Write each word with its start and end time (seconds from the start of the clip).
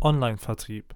Online-Vertrieb. 0.00 0.94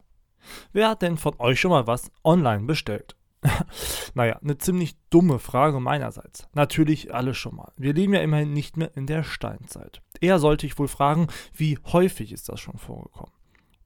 Wer 0.72 0.88
hat 0.90 1.02
denn 1.02 1.16
von 1.16 1.34
euch 1.38 1.60
schon 1.60 1.70
mal 1.70 1.86
was 1.86 2.10
online 2.22 2.64
bestellt? 2.64 3.16
naja, 4.14 4.38
eine 4.42 4.58
ziemlich 4.58 4.96
dumme 5.10 5.38
Frage 5.38 5.80
meinerseits. 5.80 6.48
Natürlich 6.54 7.14
alle 7.14 7.34
schon 7.34 7.56
mal. 7.56 7.72
Wir 7.76 7.92
leben 7.92 8.14
ja 8.14 8.20
immerhin 8.20 8.52
nicht 8.52 8.76
mehr 8.76 8.96
in 8.96 9.06
der 9.06 9.22
Steinzeit. 9.22 10.02
Eher 10.20 10.38
sollte 10.38 10.66
ich 10.66 10.78
wohl 10.78 10.88
fragen, 10.88 11.28
wie 11.52 11.78
häufig 11.92 12.32
ist 12.32 12.48
das 12.48 12.60
schon 12.60 12.78
vorgekommen? 12.78 13.32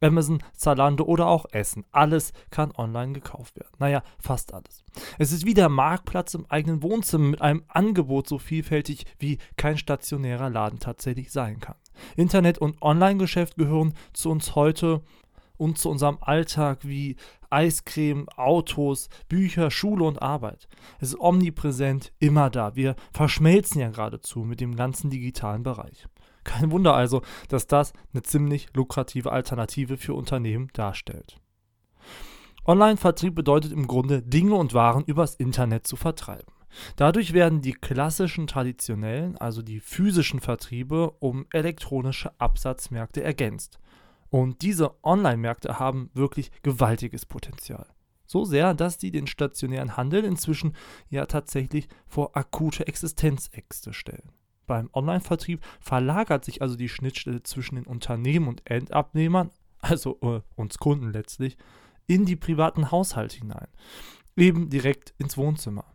Amazon, 0.01 0.43
Zalando 0.55 1.05
oder 1.05 1.27
auch 1.27 1.47
Essen. 1.51 1.85
Alles 1.91 2.33
kann 2.51 2.73
online 2.77 3.13
gekauft 3.15 3.57
werden. 3.57 3.75
Naja, 3.79 4.03
fast 4.21 4.55
alles. 4.55 4.85
Es 5.19 5.33
ist 5.33 5.45
wie 5.45 5.55
der 5.55 5.69
Marktplatz 5.69 6.35
im 6.35 6.47
eigenen 6.47 6.83
Wohnzimmer 6.83 7.25
mit 7.25 7.43
einem 7.43 7.65
Angebot 7.67 8.29
so 8.29 8.39
vielfältig, 8.39 9.07
wie 9.19 9.39
kein 9.57 9.77
stationärer 9.77 10.51
Laden 10.51 10.79
tatsächlich 10.79 11.33
sein 11.33 11.59
kann. 11.59 11.75
Internet- 12.17 12.59
und 12.59 12.81
Online-Geschäft 12.83 13.57
gehören 13.57 13.95
zu 14.13 14.31
uns 14.31 14.55
heute 14.55 15.03
und 15.57 15.79
zu 15.79 15.91
unserem 15.91 16.19
Alltag 16.21 16.81
wie 16.83 17.17
Eiscreme, 17.51 18.29
Autos, 18.37 19.09
Bücher, 19.29 19.71
Schule 19.71 20.05
und 20.05 20.23
Arbeit. 20.23 20.69
Es 21.01 21.11
ist 21.11 21.21
omnipräsent, 21.21 22.13
immer 22.19 22.51
da. 22.51 22.77
Wir 22.77 22.95
verschmelzen 23.13 23.81
ja 23.81 23.91
geradezu 23.91 24.41
mit 24.41 24.61
dem 24.61 24.77
ganzen 24.77 25.11
digitalen 25.11 25.63
Bereich. 25.63 26.07
Kein 26.45 26.71
Wunder 26.71 26.95
also, 26.95 27.23
dass 27.49 27.67
das 27.67 27.93
eine 28.13 28.23
ziemlich 28.23 28.69
lukrative 28.75 29.33
Alternative 29.33 29.97
für 29.97 30.15
Unternehmen 30.15 30.69
darstellt. 30.73 31.37
Online-Vertrieb 32.65 33.35
bedeutet 33.35 33.73
im 33.73 33.87
Grunde, 33.87 34.23
Dinge 34.23 34.55
und 34.55 34.75
Waren 34.75 35.05
übers 35.05 35.35
Internet 35.35 35.87
zu 35.87 35.97
vertreiben. 35.97 36.53
Dadurch 36.97 37.33
werden 37.33 37.61
die 37.61 37.73
klassischen 37.73 38.47
traditionellen, 38.47 39.37
also 39.37 39.63
die 39.63 39.81
physischen 39.81 40.41
Vertriebe 40.41 41.11
um 41.21 41.47
elektronische 41.53 42.33
Absatzmärkte 42.39 43.23
ergänzt. 43.23 43.79
Und 44.31 44.63
diese 44.63 45.03
Online-Märkte 45.03 45.79
haben 45.79 46.11
wirklich 46.15 46.51
gewaltiges 46.63 47.25
Potenzial. 47.27 47.87
So 48.27 48.45
sehr, 48.45 48.75
dass 48.75 48.99
die 48.99 49.11
den 49.11 49.27
stationären 49.27 49.97
Handel 49.97 50.23
inzwischen 50.25 50.77
ja 51.09 51.25
tatsächlich 51.25 51.89
vor 52.07 52.37
akute 52.37 52.87
Existenzängste 52.87 53.95
stellen. 53.95 54.33
Beim 54.67 54.91
Online-Vertrieb 54.93 55.65
verlagert 55.81 56.45
sich 56.45 56.61
also 56.61 56.77
die 56.77 56.91
Schnittstelle 56.91 57.43
zwischen 57.43 57.77
den 57.77 57.87
Unternehmen 57.87 58.49
und 58.49 58.71
Endabnehmern, 58.71 59.51
also 59.81 60.19
äh, 60.21 60.41
uns 60.57 60.79
Kunden 60.79 61.11
letztlich, 61.11 61.57
in 62.07 62.27
die 62.27 62.37
privaten 62.37 62.91
Haushalte 62.91 63.39
hinein. 63.39 63.69
Eben 64.37 64.69
direkt 64.69 65.15
ins 65.17 65.39
Wohnzimmer. 65.39 65.87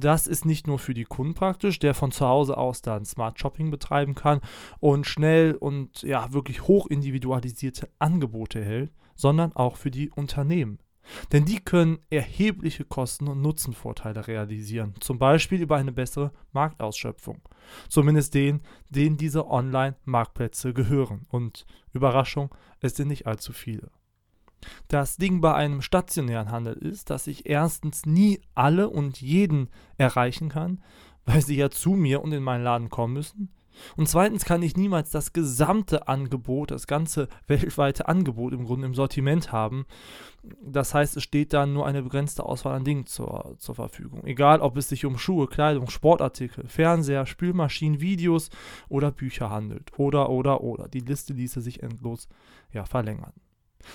Das 0.00 0.26
ist 0.28 0.44
nicht 0.44 0.66
nur 0.66 0.78
für 0.78 0.94
die 0.94 1.04
Kunden 1.04 1.34
praktisch, 1.34 1.78
der 1.80 1.92
von 1.92 2.12
zu 2.12 2.26
Hause 2.26 2.56
aus 2.56 2.82
dann 2.82 3.04
Smart 3.04 3.38
Shopping 3.40 3.70
betreiben 3.70 4.14
kann 4.14 4.40
und 4.78 5.06
schnell 5.06 5.54
und 5.54 6.02
ja 6.02 6.32
wirklich 6.32 6.62
hoch 6.68 6.86
individualisierte 6.86 7.88
Angebote 7.98 8.64
hält, 8.64 8.92
sondern 9.16 9.54
auch 9.56 9.76
für 9.76 9.90
die 9.90 10.10
Unternehmen. 10.10 10.78
Denn 11.32 11.46
die 11.46 11.58
können 11.58 11.98
erhebliche 12.10 12.84
Kosten- 12.84 13.28
und 13.28 13.40
Nutzenvorteile 13.40 14.28
realisieren, 14.28 14.94
zum 15.00 15.18
Beispiel 15.18 15.60
über 15.60 15.76
eine 15.76 15.92
bessere 15.92 16.32
Marktausschöpfung. 16.52 17.40
Zumindest 17.88 18.34
denen, 18.34 18.62
denen 18.90 19.16
diese 19.16 19.48
Online-Marktplätze 19.48 20.74
gehören. 20.74 21.26
Und 21.28 21.66
Überraschung, 21.92 22.54
es 22.80 22.94
sind 22.94 23.08
nicht 23.08 23.26
allzu 23.26 23.52
viele. 23.52 23.90
Das 24.88 25.16
Ding 25.16 25.40
bei 25.40 25.54
einem 25.54 25.82
stationären 25.82 26.50
Handel 26.50 26.74
ist, 26.74 27.10
dass 27.10 27.26
ich 27.26 27.46
erstens 27.46 28.06
nie 28.06 28.40
alle 28.54 28.88
und 28.88 29.20
jeden 29.20 29.68
erreichen 29.96 30.48
kann, 30.48 30.82
weil 31.24 31.42
sie 31.42 31.56
ja 31.56 31.70
zu 31.70 31.90
mir 31.90 32.22
und 32.22 32.32
in 32.32 32.42
meinen 32.42 32.64
Laden 32.64 32.90
kommen 32.90 33.14
müssen. 33.14 33.50
Und 33.96 34.08
zweitens 34.08 34.44
kann 34.44 34.62
ich 34.62 34.76
niemals 34.76 35.10
das 35.10 35.32
gesamte 35.32 36.08
Angebot, 36.08 36.70
das 36.70 36.86
ganze 36.86 37.28
weltweite 37.46 38.08
Angebot 38.08 38.52
im 38.52 38.64
Grunde 38.64 38.86
im 38.86 38.94
Sortiment 38.94 39.52
haben. 39.52 39.86
Das 40.62 40.94
heißt, 40.94 41.16
es 41.16 41.22
steht 41.22 41.52
dann 41.52 41.72
nur 41.72 41.86
eine 41.86 42.02
begrenzte 42.02 42.44
Auswahl 42.44 42.74
an 42.74 42.84
Dingen 42.84 43.06
zur, 43.06 43.56
zur 43.58 43.74
Verfügung. 43.74 44.24
Egal, 44.24 44.60
ob 44.60 44.76
es 44.76 44.88
sich 44.88 45.04
um 45.04 45.18
Schuhe, 45.18 45.46
Kleidung, 45.46 45.90
Sportartikel, 45.90 46.66
Fernseher, 46.66 47.26
Spülmaschinen, 47.26 48.00
Videos 48.00 48.50
oder 48.88 49.10
Bücher 49.10 49.50
handelt. 49.50 49.98
Oder, 49.98 50.30
oder, 50.30 50.62
oder. 50.62 50.88
Die 50.88 51.00
Liste 51.00 51.32
ließe 51.34 51.60
sich 51.60 51.82
endlos 51.82 52.28
ja, 52.72 52.84
verlängern. 52.84 53.32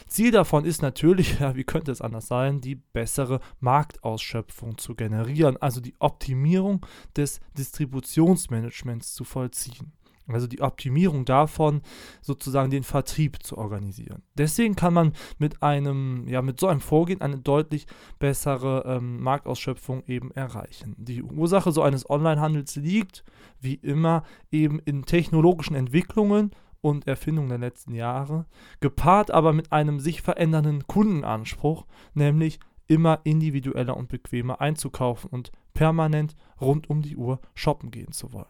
Ziel 0.08 0.32
davon 0.32 0.66
ist 0.66 0.82
natürlich, 0.82 1.40
ja, 1.40 1.56
wie 1.56 1.64
könnte 1.64 1.92
es 1.92 2.02
anders 2.02 2.28
sein, 2.28 2.62
die 2.62 2.76
bessere 2.76 3.40
Marktausschöpfung 3.60 4.78
zu 4.78 4.96
generieren, 4.96 5.58
also 5.58 5.82
die 5.82 5.96
Optimierung 6.00 6.86
des 7.16 7.40
Distributionsmanagements 7.58 9.14
zu 9.14 9.24
vollziehen. 9.24 9.94
Also 10.28 10.48
die 10.48 10.62
Optimierung 10.62 11.26
davon, 11.26 11.82
sozusagen 12.22 12.72
den 12.72 12.84
Vertrieb 12.84 13.44
zu 13.44 13.58
organisieren. 13.58 14.24
Deswegen 14.36 14.76
kann 14.76 14.94
man 14.94 15.14
mit 15.38 15.62
einem, 15.62 16.28
ja, 16.30 16.42
mit 16.42 16.60
so 16.60 16.68
einem 16.68 16.80
Vorgehen 16.80 17.20
eine 17.20 17.38
deutlich 17.38 17.88
bessere 18.20 18.84
ähm, 18.86 19.22
Marktausschöpfung 19.22 20.04
eben 20.08 20.32
erreichen. 20.32 20.96
Die 20.98 21.22
Ursache 21.22 21.74
so 21.74 21.82
eines 21.82 22.10
Onlinehandels 22.10 22.78
liegt, 22.78 23.26
wie 23.60 23.76
immer, 23.76 24.24
eben 24.50 24.80
in 24.80 25.04
technologischen 25.04 25.76
Entwicklungen 25.76 26.52
und 26.84 27.08
Erfindung 27.08 27.48
der 27.50 27.58
letzten 27.58 27.96
Jahre, 27.96 28.46
gepaart 28.82 29.32
aber 29.32 29.54
mit 29.54 29.72
einem 29.72 30.00
sich 30.00 30.22
verändernden 30.22 30.86
Kundenanspruch, 30.86 31.86
nämlich 32.14 32.60
immer 32.88 33.22
individueller 33.24 33.96
und 33.96 34.10
bequemer 34.10 34.60
einzukaufen 34.60 35.30
und 35.30 35.52
permanent 35.74 36.36
rund 36.60 36.90
um 36.90 37.02
die 37.02 37.16
Uhr 37.16 37.40
shoppen 37.56 37.90
gehen 37.90 38.12
zu 38.12 38.34
wollen. 38.34 38.46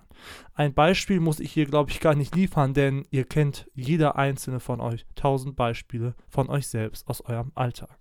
Ein 0.55 0.73
Beispiel 0.73 1.19
muss 1.19 1.39
ich 1.39 1.51
hier, 1.51 1.66
glaube 1.66 1.91
ich, 1.91 1.99
gar 1.99 2.16
nicht 2.16 2.35
liefern, 2.35 2.73
denn 2.73 3.05
ihr 3.11 3.23
kennt 3.23 3.69
jeder 3.75 4.16
einzelne 4.16 4.59
von 4.59 4.81
euch 4.81 5.05
tausend 5.15 5.55
Beispiele 5.55 6.15
von 6.27 6.50
euch 6.50 6.67
selbst 6.67 7.07
aus 7.07 7.21
eurem 7.21 7.51
Alltag. 7.55 7.97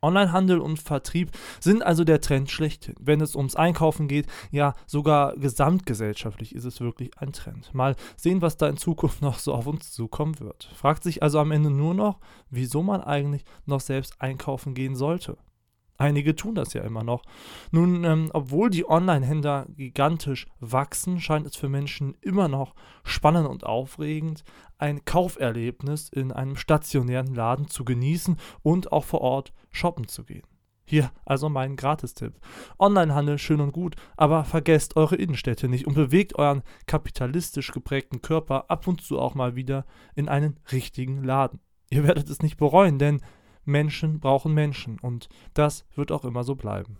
Onlinehandel 0.00 0.58
und 0.58 0.78
Vertrieb 0.78 1.30
sind 1.60 1.82
also 1.82 2.04
der 2.04 2.20
Trend 2.20 2.50
schlechthin. 2.50 2.94
Wenn 3.00 3.20
es 3.20 3.36
ums 3.36 3.56
Einkaufen 3.56 4.08
geht, 4.08 4.26
ja, 4.50 4.74
sogar 4.86 5.36
gesamtgesellschaftlich 5.36 6.54
ist 6.54 6.64
es 6.64 6.80
wirklich 6.80 7.10
ein 7.18 7.32
Trend. 7.32 7.74
Mal 7.74 7.96
sehen, 8.16 8.42
was 8.42 8.56
da 8.56 8.68
in 8.68 8.76
Zukunft 8.76 9.22
noch 9.22 9.38
so 9.38 9.54
auf 9.54 9.66
uns 9.66 9.92
zukommen 9.92 10.38
wird. 10.40 10.70
Fragt 10.74 11.02
sich 11.02 11.22
also 11.22 11.38
am 11.38 11.50
Ende 11.50 11.70
nur 11.70 11.94
noch, 11.94 12.18
wieso 12.50 12.82
man 12.82 13.00
eigentlich 13.02 13.44
noch 13.66 13.80
selbst 13.80 14.20
einkaufen 14.20 14.74
gehen 14.74 14.96
sollte. 14.96 15.36
Einige 16.00 16.36
tun 16.36 16.54
das 16.54 16.74
ja 16.74 16.82
immer 16.82 17.02
noch. 17.02 17.22
Nun, 17.72 18.04
ähm, 18.04 18.30
obwohl 18.32 18.70
die 18.70 18.88
Online-Händler 18.88 19.66
gigantisch 19.68 20.46
wachsen, 20.60 21.20
scheint 21.20 21.44
es 21.44 21.56
für 21.56 21.68
Menschen 21.68 22.16
immer 22.20 22.46
noch 22.46 22.74
spannend 23.02 23.48
und 23.48 23.66
aufregend, 23.66 24.44
ein 24.78 25.04
Kauferlebnis 25.04 26.08
in 26.08 26.30
einem 26.30 26.54
stationären 26.54 27.34
Laden 27.34 27.66
zu 27.66 27.84
genießen 27.84 28.36
und 28.62 28.92
auch 28.92 29.04
vor 29.04 29.22
Ort 29.22 29.52
shoppen 29.72 30.06
zu 30.06 30.24
gehen. 30.24 30.46
Hier 30.84 31.10
also 31.26 31.48
mein 31.48 31.74
Gratistipp. 31.74 32.34
Onlinehandel 32.78 33.36
schön 33.36 33.60
und 33.60 33.72
gut, 33.72 33.96
aber 34.16 34.44
vergesst 34.44 34.96
eure 34.96 35.16
Innenstädte 35.16 35.68
nicht 35.68 35.86
und 35.86 35.94
bewegt 35.94 36.38
euren 36.38 36.62
kapitalistisch 36.86 37.72
geprägten 37.72 38.22
Körper 38.22 38.70
ab 38.70 38.86
und 38.86 39.02
zu 39.02 39.18
auch 39.18 39.34
mal 39.34 39.56
wieder 39.56 39.84
in 40.14 40.28
einen 40.28 40.60
richtigen 40.70 41.24
Laden. 41.24 41.60
Ihr 41.90 42.04
werdet 42.04 42.30
es 42.30 42.40
nicht 42.40 42.56
bereuen, 42.56 42.98
denn 42.98 43.20
Menschen 43.68 44.18
brauchen 44.18 44.54
Menschen 44.54 44.98
und 44.98 45.28
das 45.54 45.84
wird 45.94 46.10
auch 46.10 46.24
immer 46.24 46.42
so 46.42 46.56
bleiben. 46.56 46.96